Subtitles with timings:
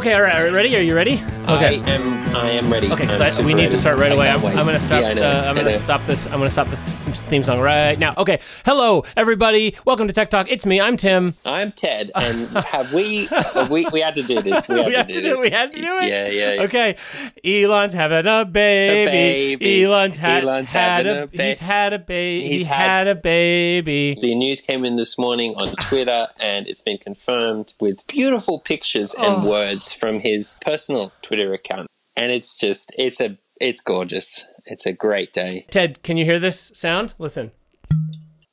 [0.00, 0.76] Okay, all right, all right, ready?
[0.76, 1.14] Are you ready?
[1.14, 1.80] Okay.
[1.82, 2.36] I am.
[2.36, 2.92] I am ready.
[2.92, 4.28] Okay, I'm I- we need to start right away.
[4.28, 4.44] I'm.
[4.44, 5.02] I'm gonna stop.
[5.02, 6.26] Yeah, uh, I'm gonna stop this.
[6.26, 8.14] I'm gonna stop this theme song right now.
[8.16, 8.38] Okay.
[8.64, 9.74] Hello, everybody.
[9.84, 10.52] Welcome to Tech Talk.
[10.52, 10.80] It's me.
[10.80, 11.34] I'm Tim.
[11.44, 13.86] I'm Ted, and have we, have we?
[13.90, 14.68] We had to do this.
[14.68, 15.40] We had We to had do to do- this.
[15.40, 16.08] we had to do it?
[16.08, 16.52] Yeah, yeah.
[16.52, 16.62] yeah.
[16.62, 16.96] Okay.
[17.44, 19.56] Elon's having a baby.
[19.56, 19.84] baby.
[19.84, 22.42] Elon's had, Elon's had having a, a ba- He's had a baby.
[22.46, 24.16] He's He's had, had- a baby.
[24.20, 29.14] The news came in this morning on Twitter, and it's been confirmed with beautiful pictures
[29.14, 29.48] and Oh.
[29.48, 31.86] words from his personal Twitter account.
[32.16, 34.44] And it's just, it's a, it's gorgeous.
[34.66, 35.66] It's a great day.
[35.70, 37.14] Ted, can you hear this sound?
[37.18, 37.52] Listen.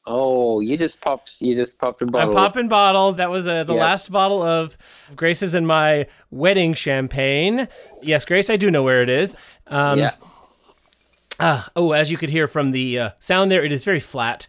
[0.08, 1.42] Oh, you just popped.
[1.42, 2.30] You just popped a bottle.
[2.30, 3.18] I'm popping bottles.
[3.18, 3.82] That was uh, the Yeah.
[3.82, 4.78] last bottle of
[5.16, 7.68] Grace's and my wedding champagne.
[8.04, 9.36] Yes, Grace, I do know where it is.
[9.68, 10.16] Um, yeah.
[11.40, 14.48] Ah, oh, as you could hear from the uh, sound there, it is very flat.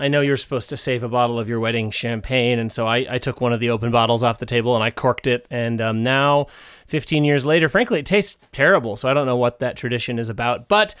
[0.00, 3.06] I know you're supposed to save a bottle of your wedding champagne, and so I,
[3.08, 5.46] I took one of the open bottles off the table and I corked it.
[5.50, 6.48] And um, now,
[6.88, 8.96] 15 years later, frankly, it tastes terrible.
[8.96, 10.66] So I don't know what that tradition is about.
[10.66, 10.96] But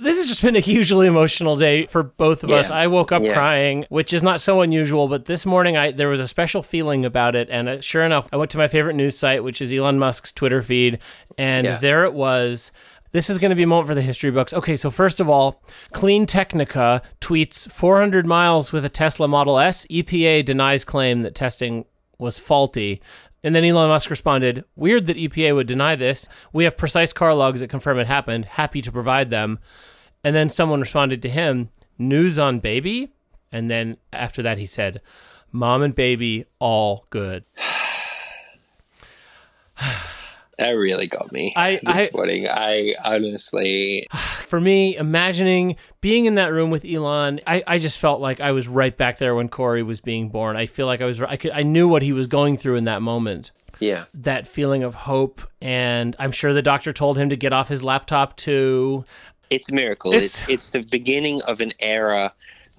[0.00, 2.70] this has just been a hugely emotional day for both of us.
[2.70, 3.34] I woke up Yeah.
[3.34, 7.04] crying, which is not so unusual, but this morning I there was a special feeling
[7.04, 7.48] about it.
[7.50, 10.32] And uh, sure enough, I went to my favorite news site, which is Elon Musk's
[10.32, 10.98] Twitter feed,
[11.36, 11.76] and Yeah.
[11.76, 12.72] there it was.
[13.12, 14.54] This is going to be a moment for the history books.
[14.54, 15.60] Okay, so first of all,
[15.92, 19.84] CleanTechnica tweets 400 miles with a Tesla Model S.
[19.86, 21.86] EPA denies claim that testing
[22.18, 23.02] was faulty.
[23.42, 26.28] And then Elon Musk responded, Weird that EPA would deny this.
[26.52, 28.44] We have precise car logs that confirm it happened.
[28.44, 29.58] Happy to provide them.
[30.22, 33.12] And then someone responded to him, News on baby?
[33.50, 35.00] And then after that, he said,
[35.50, 37.44] Mom and baby, all good.
[40.60, 42.46] That really got me I- this I- morning.
[42.48, 48.20] I honestly, for me, imagining being in that room with Elon, I, I just felt
[48.20, 50.56] like I was right back there when Corey was being born.
[50.56, 52.84] I feel like I was I could I knew what he was going through in
[52.84, 53.50] that moment.
[53.78, 54.04] Yeah.
[54.14, 57.82] That feeling of hope, and I'm sure the doctor told him to get off his
[57.82, 59.04] laptop too.
[59.48, 60.12] it's a miracle.
[60.12, 62.32] It's- It's it's, the beginning of an era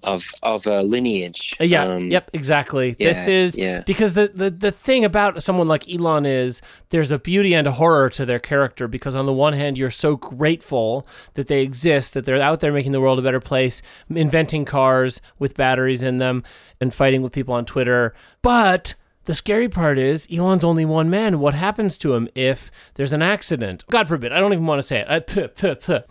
[0.04, 1.56] of of a lineage.
[1.60, 2.96] Uh, Yeah, Um, yep, exactly.
[2.98, 3.82] this is yeah.
[3.86, 7.72] because the, the the thing about someone like Elon is there's a beauty and a
[7.72, 12.14] horror to their character because on the one hand you're so grateful that they exist,
[12.14, 16.18] that they're out there making the world a better place, inventing cars with batteries in
[16.18, 16.44] them
[16.80, 18.14] and fighting with people on Twitter.
[18.42, 18.96] But
[19.26, 21.40] the scary part is Elon's only one man.
[21.40, 23.84] What happens to him if there's an accident?
[23.90, 24.32] God forbid.
[24.34, 25.08] I don't even want to say it.
[25.10, 26.02] Uh, tuh, tuh, tuh.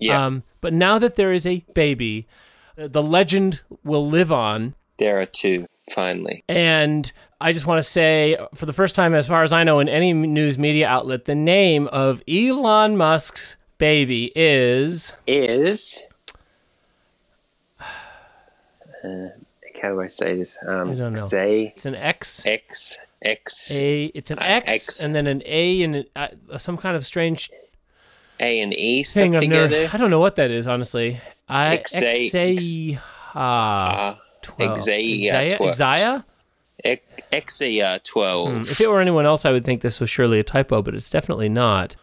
[0.00, 0.26] Yeah.
[0.26, 2.26] Um, but now that there is a baby,
[2.76, 4.74] the legend will live on.
[4.98, 6.42] There are two finally.
[6.48, 7.10] And
[7.40, 9.88] I just want to say, for the first time, as far as I know, in
[9.88, 15.12] any news media outlet, the name of Elon Musk's baby is.
[15.26, 16.02] Is.
[19.04, 19.28] Uh,
[19.80, 20.58] how do I say this?
[20.66, 21.26] Um, I don't know.
[21.26, 22.44] Say It's an X.
[22.46, 24.06] X X A.
[24.06, 25.04] It's an Uh, X, X.
[25.04, 27.50] and then an A and an, uh, some kind of strange
[28.40, 29.88] A and E stuck of together.
[29.92, 31.20] I don't know what that is, honestly.
[31.48, 32.98] I Exa- Exa-
[33.34, 34.78] ah, Uh, 12.
[34.78, 35.56] Exia- Exia?
[35.56, 36.24] tw- Exia?
[36.84, 37.02] Ex-
[37.32, 38.60] Exia twelve.
[38.70, 41.08] If it were anyone else, I would think this was surely a typo, but it's
[41.10, 41.96] definitely not.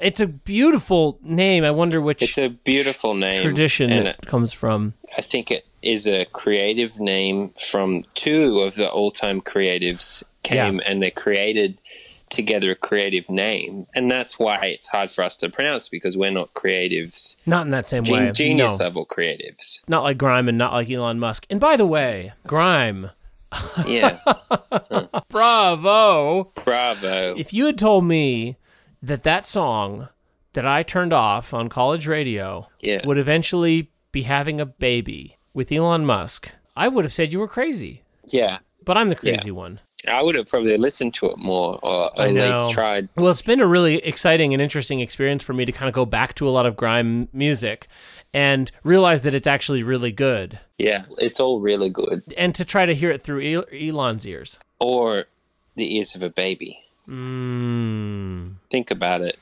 [0.00, 1.64] It's a beautiful name.
[1.64, 3.42] I wonder which It's a beautiful name.
[3.42, 4.94] tradition and it comes from.
[5.18, 10.84] I think it is a creative name from two of the all-time creatives came Yeah.
[10.86, 11.78] and they created
[12.34, 16.30] together a creative name, and that's why it's hard for us to pronounce because we're
[16.30, 18.32] not creatives, Not in that same gen- way.
[18.32, 18.84] genius No.
[18.84, 19.82] level creatives.
[19.88, 21.46] Not like Grime and not like Elon Musk.
[21.48, 23.10] And by the way, Grime,
[23.86, 24.18] Yeah,
[25.28, 26.44] bravo.
[26.64, 27.34] bravo.
[27.36, 28.56] If you had told me
[29.02, 30.08] that that song
[30.54, 33.02] that I turned off on college radio Yeah.
[33.06, 37.48] would eventually be having a baby with Elon Musk, I would have said you were
[37.48, 38.02] crazy.
[38.28, 39.80] Yeah, But I'm the crazy one.
[40.08, 43.08] I would have probably listened to it more, or at least tried.
[43.16, 46.04] Well, it's been a really exciting and interesting experience for me to kind of go
[46.04, 47.88] back to a lot of grime music
[48.32, 52.22] and realize that it's actually really good Yeah, it's all really good.
[52.36, 54.58] and to try to hear it through Elon's ears.
[54.80, 55.26] Or
[55.76, 56.80] the ears of a baby.
[57.08, 58.54] Mm.
[58.70, 59.38] Think about it.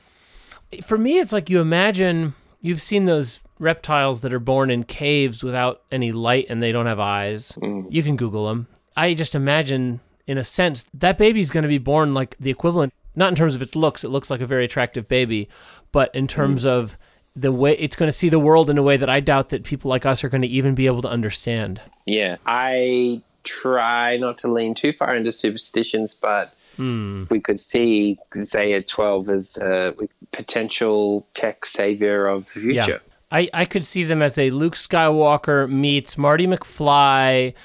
[0.83, 5.43] For me, it's like you imagine you've seen those reptiles that are born in caves
[5.43, 7.57] without any light and they don't have eyes.
[7.61, 8.67] You can Google them.
[8.95, 12.93] I just imagine, in a sense, that baby's going to be born like the equivalent,
[13.15, 15.49] not in terms of its looks, it looks like a very attractive baby,
[15.91, 16.97] but in terms of
[17.35, 19.63] the way it's going to see the world in a way that I doubt that
[19.63, 21.81] people like us are going to even be able to understand.
[22.05, 27.25] Yeah, I try not to lean too far into superstitions, but Hmm.
[27.29, 29.93] we could see Zaya 12 as a
[30.31, 33.01] potential tech savior of the future.
[33.33, 37.55] I, I could see them as a Luke Skywalker meets Marty McFly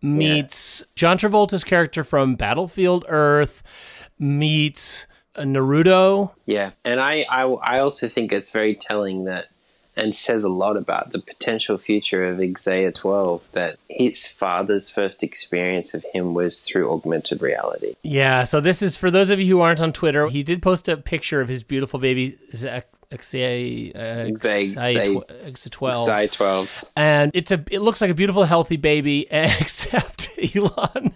[0.00, 3.62] meets John Travolta's character from Battlefield Earth
[4.18, 6.32] meets Naruto.
[6.46, 9.48] Yeah, and I, I, I also think it's very telling that,
[9.98, 15.22] and says a lot about the potential future of Xayah 12 that his father's first
[15.22, 17.94] experience of him was through augmented reality.
[18.02, 20.28] Yeah, so this is for those of you who aren't on Twitter.
[20.28, 25.96] He did post a picture of his beautiful baby Xayah Xay- Xayah Xay- 12.
[26.08, 26.92] Xayah 12s.
[26.96, 31.14] and it's a it looks like a beautiful healthy baby except Elon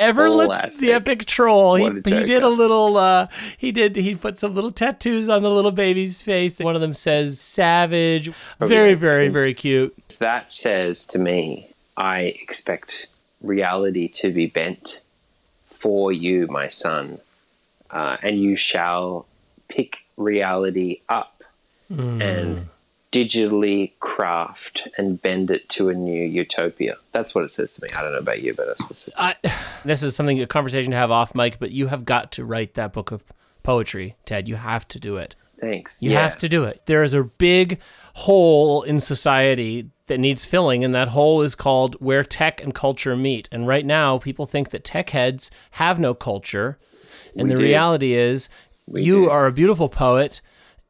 [0.00, 3.26] ever lit the epic troll he, he did a little uh
[3.58, 6.58] he did he put some little tattoos on the little baby's face.
[6.58, 8.30] One of them says savage.
[8.58, 9.94] Very very very cute.
[10.18, 13.06] That says to me, I expect
[13.42, 15.02] reality to be bent
[15.66, 17.18] for you, my son,
[17.90, 19.26] uh, and you shall
[19.68, 21.42] pick reality up
[21.88, 22.64] and
[23.12, 26.96] digitally craft and bend it to a new utopia.
[27.12, 27.88] That's what it says to me.
[27.96, 29.14] I don't know about you, but that's what it says.
[29.18, 29.34] I,
[29.84, 32.74] this is something a conversation to have off mic but you have got to write
[32.74, 33.24] that book of
[33.62, 36.02] poetry ted you have to do it Thanks.
[36.02, 36.22] You yeah.
[36.22, 36.82] have to do it.
[36.86, 37.80] There is a big
[38.14, 43.14] hole in society that needs filling, and that hole is called where tech and culture
[43.14, 43.48] meet.
[43.52, 46.78] And right now, people think that tech heads have no culture.
[47.36, 47.64] And We the do.
[47.64, 48.48] reality is,
[48.88, 49.30] you do.
[49.30, 50.40] are a beautiful poet,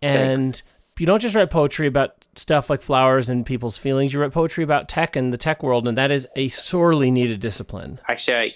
[0.00, 0.62] and Thanks.
[1.00, 4.12] You don't just write poetry about stuff like flowers and people's feelings.
[4.12, 7.40] You write poetry about tech and the tech world, and that is a sorely needed
[7.40, 7.98] discipline.
[8.06, 8.54] Actually,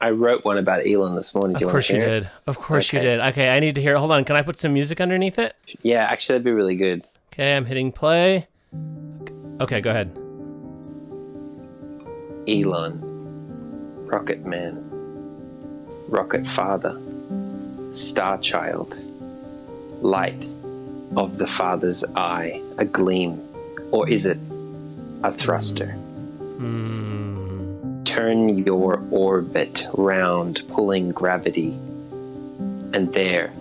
[0.00, 1.52] I, I wrote one about Elon this morning.
[1.52, 2.30] Do Of you course you hear did.
[2.46, 3.20] Of course you did.
[3.20, 3.94] Okay, I need to hear.
[3.94, 3.98] It.
[3.98, 4.24] Hold on.
[4.24, 5.54] Can I put some music underneath it?
[5.68, 5.80] It?
[5.82, 7.04] Yeah, actually, that'd be really good.
[7.30, 8.48] Okay, I'm hitting play.
[9.60, 10.16] Okay, go ahead.
[12.48, 14.82] Elon, Rocket Man,
[16.08, 16.98] Rocket Father,
[17.92, 18.96] Star Child,
[20.00, 20.46] light
[21.16, 23.40] of the Father's eye, a gleam,
[23.90, 24.38] or is it
[25.22, 25.92] a thruster?
[26.58, 28.02] Hmm.
[28.04, 31.70] Turn your orbit round, pulling gravity,
[32.92, 33.52] and there,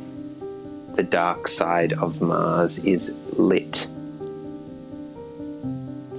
[0.95, 3.87] the dark side of Mars is lit.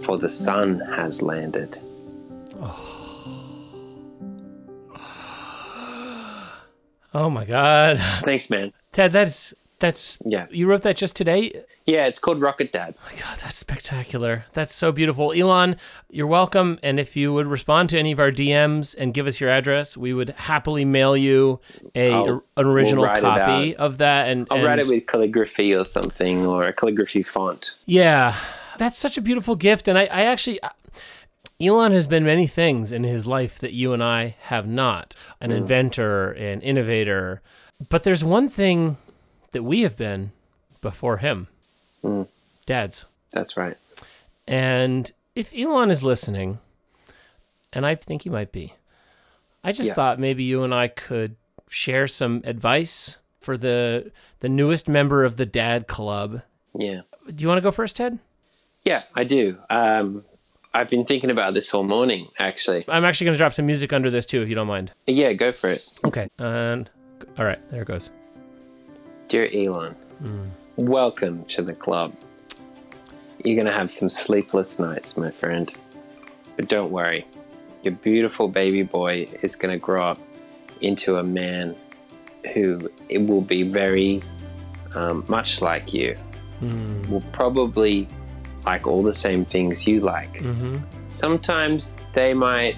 [0.02, 1.78] For the sun has landed.
[2.60, 2.90] Oh,
[7.14, 7.98] oh my god.
[8.24, 8.72] Thanks, man.
[8.92, 9.54] Ted, that's
[9.84, 10.46] that's Yeah.
[10.50, 11.52] you wrote that just today?
[11.84, 12.94] Yeah, it's called Rocket Dad.
[12.96, 14.46] Oh my god, that's spectacular.
[14.54, 15.32] That's so beautiful.
[15.32, 15.76] Elon,
[16.10, 19.40] you're welcome and if you would respond to any of our DMs and give us
[19.40, 21.60] your address, we would happily mail you
[21.94, 25.74] a I'll- an original we'll copy of that and I'll and- write it with calligraphy
[25.74, 27.76] or something, or a calligraphy font.
[27.84, 28.34] Yeah.
[28.78, 30.60] That's such a beautiful gift and I I actually
[31.60, 35.14] Elon has been many things in his life that you and I have not.
[35.42, 35.58] An hmm.
[35.58, 37.42] inventor, an innovator.
[37.90, 38.96] But there's one thing
[39.54, 40.30] that we have been
[40.82, 41.48] before him.
[42.66, 43.06] Dads.
[43.32, 43.76] That's right.
[44.46, 46.58] And if Elon is listening,
[47.72, 48.74] and I think he might be,
[49.64, 49.94] I just Yeah.
[49.94, 51.36] thought maybe you and I could
[51.68, 56.42] share some advice for the the newest member of the Dad Club.
[56.74, 57.00] Yeah.
[57.26, 58.18] Do you want to go first, Ted?
[58.84, 59.58] Yeah, I do.
[59.70, 60.24] Um,
[60.74, 62.84] I've been thinking about this all morning, actually.
[62.88, 64.92] I'm actually going to drop some music under this too, if you don't mind.
[65.06, 65.80] Yeah, go for it.
[66.04, 66.28] Okay.
[66.38, 66.90] And
[67.38, 68.10] all right, there it goes.
[69.34, 69.96] Dear Elon,
[70.76, 72.14] welcome to the club.
[73.44, 75.74] You're going to have some sleepless nights, my friend.
[76.54, 77.26] But don't worry,
[77.82, 80.18] your beautiful baby boy is going to grow up
[80.82, 81.74] into a man
[82.52, 84.22] who it will be very
[84.94, 86.16] um, much like you.
[87.08, 88.06] Will probably
[88.64, 90.34] like all the same things you like.
[90.34, 90.76] Mm-hmm.
[91.10, 92.76] Sometimes they might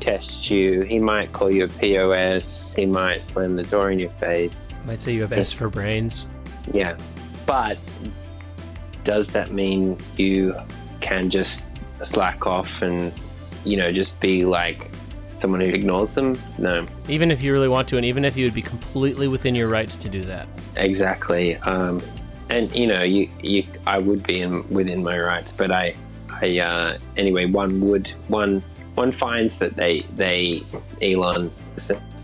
[0.00, 0.82] test you.
[0.82, 2.74] He might call you a POS.
[2.74, 4.72] He might slam the door in your face.
[4.86, 6.26] Might say you have S for brains.
[6.72, 6.96] Yeah.
[7.46, 7.78] But
[9.04, 10.54] does that mean you
[11.00, 11.70] can just
[12.04, 13.12] slack off and,
[13.64, 14.90] you know, just be like
[15.28, 16.38] someone who ignores them?
[16.58, 19.54] No, Even if you really want to, and even if you would be completely within
[19.54, 20.48] your rights to do that.
[20.76, 21.56] exactly.
[21.58, 22.02] Um,
[22.50, 25.94] and you know, you, you, I would be in, within my rights, but I,
[26.40, 28.62] I, uh, anyway, one would, one,
[28.96, 30.64] one finds that they, they,
[31.00, 31.50] Elon,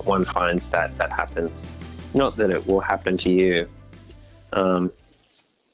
[0.04, 1.72] one finds that that happens.
[2.14, 3.68] Not that it will happen to you.
[4.52, 4.90] Um,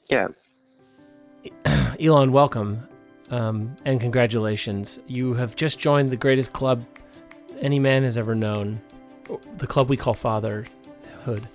[0.09, 0.27] yeah,
[1.99, 2.87] Elon, welcome
[3.31, 4.99] um, and congratulations.
[5.07, 6.85] You have just joined the greatest club
[7.59, 8.81] any man has ever known,
[9.57, 11.47] the club we call fatherhood.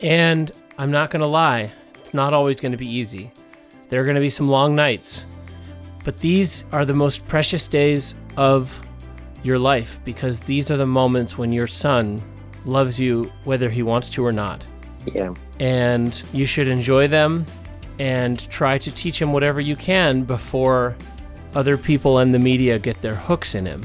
[0.00, 3.30] And I'm not going to lie, it's not always going to be easy.
[3.88, 5.26] There are going to be some long nights,
[6.04, 8.80] but these are the most precious days of
[9.42, 12.20] your life because these are the moments when your son
[12.64, 14.66] loves you whether he wants to or not
[15.12, 15.34] yeah.
[15.60, 17.44] and you should enjoy them
[17.98, 20.96] and try to teach him whatever you can before
[21.54, 23.82] other people and the media get their hooks in him.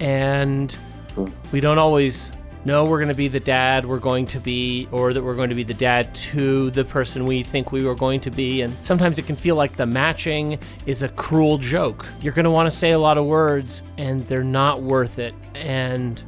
[0.00, 0.72] And
[1.14, 1.26] hmm.
[1.52, 2.32] we don't always
[2.64, 5.50] no, we're going to be the dad we're going to be, or that we're going
[5.50, 8.62] to be the dad to the person we think we were going to be.
[8.62, 12.06] And sometimes it can feel like the matching is a cruel joke.
[12.22, 15.34] You're going to want to say a lot of words, and they're not worth it.
[15.54, 16.22] And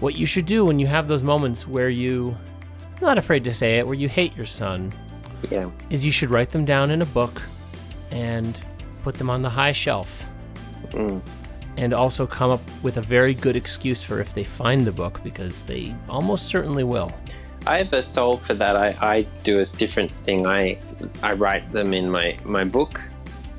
[0.00, 2.34] what you should do when you have those moments where you,
[2.96, 4.92] I'm not afraid to say it, where you hate your son,
[5.50, 5.68] Yeah.
[5.90, 7.42] is you should write them down in a book
[8.10, 8.58] and
[9.02, 10.26] put them on the high shelf.
[10.92, 11.20] Mm.
[11.76, 15.22] And also come up with a very good excuse for if they find the book,
[15.22, 17.12] because they almost certainly will.
[17.66, 18.76] I have a soul for that.
[18.76, 20.46] I, I do a different thing.
[20.46, 20.78] I
[21.22, 23.00] I write them in my, my book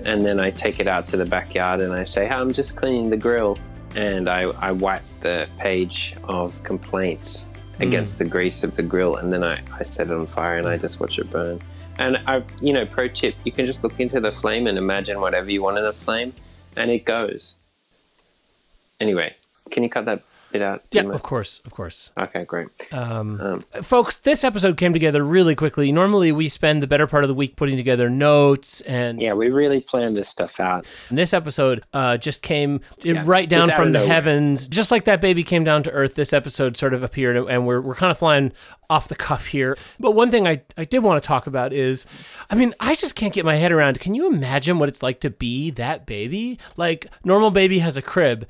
[0.05, 2.77] and then I take it out to the backyard and I say, hey, I'm just
[2.77, 3.57] cleaning the grill.
[3.95, 7.83] And I, I wipe the page of complaints hmm.
[7.83, 10.67] against the grease of the grill and then I, I set it on fire and
[10.67, 11.61] I just watch it burn.
[11.99, 15.19] And I, you know, pro tip, you can just look into the flame and imagine
[15.19, 16.33] whatever you want in the flame
[16.77, 17.55] and it goes.
[19.01, 19.35] Anyway,
[19.71, 20.83] can you cut that bit out?
[20.91, 22.11] Yeah, of course, of course.
[22.19, 22.67] Okay, great.
[22.93, 25.91] Um, folks, this episode came together really quickly.
[25.91, 29.49] Normally, we spend the better part of the week putting together notes, and, Yeah, we
[29.49, 30.85] really planned this stuff out.
[31.09, 32.81] this episode uh, just came
[33.23, 34.07] right down from the nowhere.
[34.07, 34.67] heavens.
[34.67, 37.81] Just like that baby came down to earth, this episode sort of appeared, and we're,
[37.81, 38.51] we're kind of flying
[38.89, 39.77] off the cuff here.
[40.01, 42.05] But one thing I, I did want to talk about is
[42.49, 44.01] I mean, I just can't get my head around.
[44.01, 46.59] Can you imagine what it's like to be that baby?
[46.75, 48.45] Like, normal baby has a crib.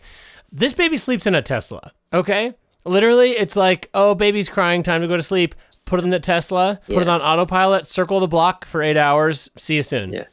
[0.51, 2.53] This baby sleeps in a Tesla, okay?
[2.83, 5.55] Literally, it's like, oh, baby's crying, time to go to sleep.
[5.85, 9.49] Put it in the Tesla, put it on autopilot, circle the block for eight hours.
[9.55, 10.13] See you soon.
[10.13, 10.25] Yeah.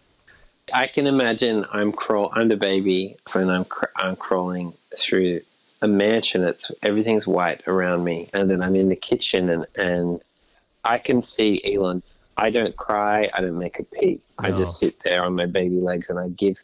[0.72, 2.30] I can imagine I'm crawl.
[2.34, 5.40] I'm the baby, and I'm cr- I'm crawling through
[5.80, 6.44] a mansion.
[6.44, 10.20] It's everything's white around me, and then I'm in the kitchen, and and
[10.84, 12.02] I can see Elon.
[12.37, 13.30] I don't cry.
[13.34, 14.22] I don't make a peep.
[14.38, 16.62] I just sit there on my baby legs, and I give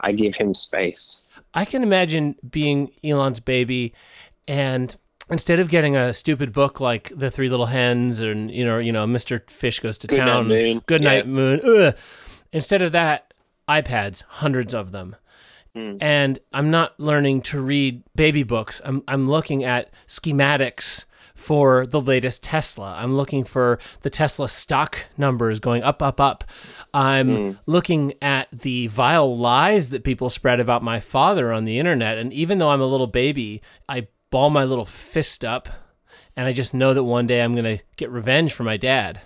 [0.00, 1.22] I give him space.
[1.54, 3.92] I can imagine being Elon's baby
[4.48, 4.96] and
[5.30, 8.92] instead of getting a stupid book like The Three Little Hens and you know, you
[8.92, 9.48] know, Mr.
[9.50, 10.82] Fish goes to Good Night town, Moon.
[10.86, 11.32] Good Night Yeah.
[11.32, 11.60] Moon.
[11.64, 11.94] Ugh.
[12.52, 13.32] Instead of that,
[13.68, 15.16] iPads, hundreds of them.
[15.74, 15.96] Hmm.
[16.00, 18.80] And I'm not learning to read baby books.
[18.84, 21.06] I'm I'm looking at schematics
[21.42, 22.94] for the latest Tesla.
[22.96, 26.44] I'm looking for the Tesla stock numbers going up, up, up.
[26.94, 27.50] I'm hmm.
[27.66, 32.16] looking at the vile lies that people spread about my father on the internet.
[32.16, 35.68] And even though I'm a little baby, I ball my little fist up
[36.36, 39.20] and I just know that one day I'm going to get revenge for my dad.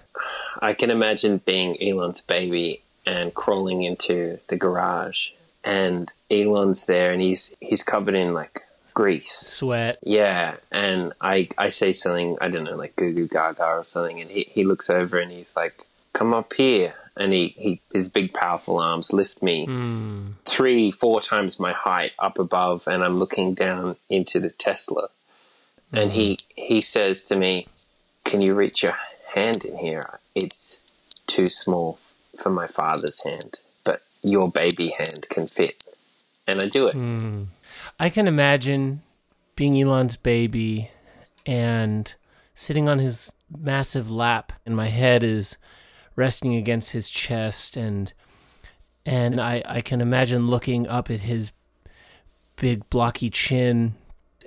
[0.60, 5.30] I can imagine being Elon's baby and crawling into the garage,
[5.64, 8.62] and Elon's there, and he's he's covered in like
[8.96, 9.30] grease.
[9.30, 9.98] Sweat.
[10.02, 14.20] Yeah, and I I say something I don't know like goo goo gaga or something,
[14.20, 15.84] and he, he looks over and he's like,
[16.14, 20.28] "Come up here," and he, he his big powerful arms lift me hmm.
[20.46, 25.08] three four times my height up above, and I'm looking down into the Tesla,
[25.92, 26.62] and he hmm.
[26.62, 27.68] he says to me,
[28.24, 28.96] "Can you reach your
[29.34, 30.20] hand in here?
[30.34, 30.80] It's
[31.26, 31.98] too small
[32.38, 35.84] for my father's hand, but your baby hand can fit,"
[36.48, 36.94] and I do it.
[36.94, 37.42] Hmm.
[37.98, 39.02] I can imagine
[39.54, 40.90] being Elon's baby
[41.46, 42.14] and
[42.54, 45.56] sitting on his massive lap and my head is
[46.14, 48.12] resting against his chest and
[49.06, 51.52] and I, I can imagine looking up at his
[52.56, 53.94] big blocky chin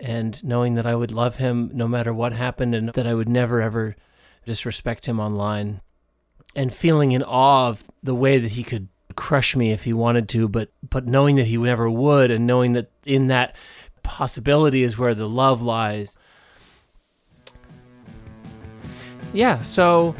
[0.01, 3.29] and knowing that I would love him no matter what happened and that I would
[3.29, 3.95] never ever
[4.45, 5.81] disrespect him online
[6.55, 10.29] and feeling in awe of the way that he could crush me if he wanted
[10.29, 13.55] to but but knowing that he never would and knowing that in that
[14.03, 16.17] possibility is where the love lies.
[19.33, 20.15] Yeah so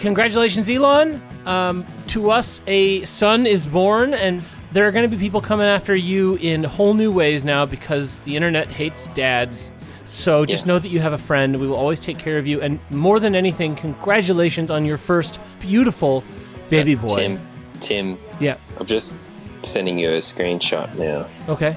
[0.00, 1.22] congratulations elon.
[1.46, 5.66] Um, to us a son is born and there are going to be people coming
[5.66, 9.70] after you in whole new ways now because the internet hates dads.
[10.04, 10.74] So just Yeah.
[10.74, 11.58] know that you have a friend.
[11.60, 12.60] We will always take care of you.
[12.60, 16.22] And more than anything congratulations on your first beautiful
[16.68, 17.16] baby boy.
[17.16, 17.38] Tim,
[17.80, 19.14] Tim, yeah I'm just
[19.62, 21.26] sending you a screenshot now.
[21.52, 21.76] okay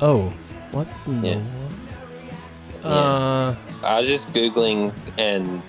[0.00, 0.28] oh
[0.72, 0.86] what
[1.22, 1.40] Yeah.
[2.84, 5.60] uh I was just googling, and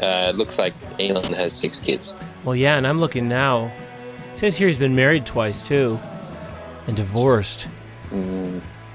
[0.00, 2.14] uh, it looks like Elon has six kids.
[2.44, 3.72] Well, yeah, and I'm looking now.
[4.32, 5.98] It says here he's been married twice too,
[6.86, 7.66] and divorced.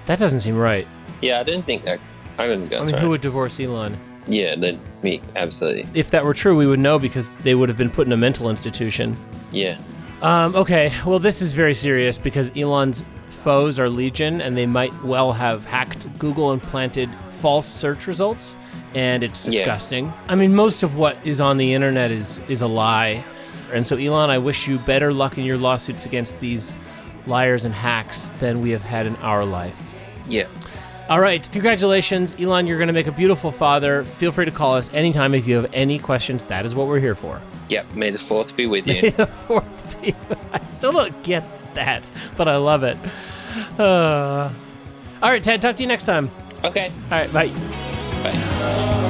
[0.06, 0.88] That doesn't seem right.
[1.22, 2.00] Yeah, I didn't think that.
[2.38, 3.02] I didn't think that's I mean, right.
[3.04, 3.98] who would divorce Elon?
[4.28, 5.86] yeah, then me, absolutely.
[5.94, 8.18] If that were true, we would know because they would have been put in a
[8.18, 9.18] mental institution.
[9.52, 9.78] Yeah,
[10.22, 14.94] Um, okay, well, this is very serious because Elon's foes are legion, and they might
[15.04, 17.10] well have hacked Google and planted
[17.42, 18.56] false search results,
[18.96, 19.52] and it's Yeah.
[19.52, 20.12] disgusting.
[20.28, 23.24] I mean, most of what is on the internet is is a lie,
[23.74, 26.74] and so Elon, I wish you better luck in your lawsuits against these
[27.28, 29.80] liars and hacks than we have had in our life.
[30.28, 30.46] yeah.
[31.08, 32.66] All right, congratulations, Elon.
[32.66, 34.04] You're going to make a beautiful father.
[34.06, 36.44] Feel free to call us anytime if you have any questions.
[36.46, 37.40] That is what we're here for.
[37.70, 37.94] Yep.
[37.94, 39.12] May the fourth be with you.
[40.54, 41.44] I still don't get
[41.74, 42.08] that,
[42.38, 42.98] but I love it.
[43.80, 44.50] Uh,
[45.22, 45.62] all right, Ted.
[45.62, 46.30] Talk to you next time.
[46.64, 46.92] okay.
[47.12, 47.48] All right, bye.
[48.24, 49.02] Bye.